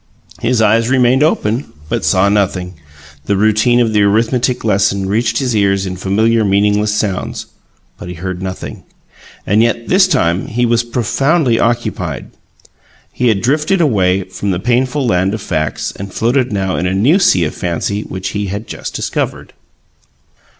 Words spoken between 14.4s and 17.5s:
the painful land of facts, and floated now in a new sea